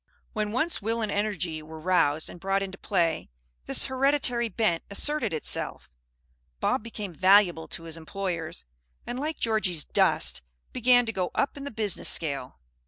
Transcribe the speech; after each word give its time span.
When 0.33 0.51
once 0.51 0.81
will 0.81 1.03
and 1.03 1.11
energy 1.11 1.61
were 1.61 1.77
roused 1.79 2.27
and 2.27 2.39
brought 2.39 2.63
into 2.63 2.79
play, 2.79 3.29
this 3.67 3.85
hereditary 3.85 4.49
bent 4.49 4.81
asserted 4.89 5.31
itself. 5.31 5.91
Bob 6.59 6.81
became 6.81 7.13
valuable 7.13 7.67
to 7.67 7.83
his 7.83 7.97
employers, 7.97 8.65
and 9.05 9.19
like 9.19 9.37
Georgie's 9.37 9.83
"dust," 9.83 10.41
began 10.73 11.05
to 11.05 11.13
go 11.13 11.29
up 11.35 11.55
in 11.55 11.65
the 11.65 11.69
business 11.69 12.09
scale. 12.09 12.57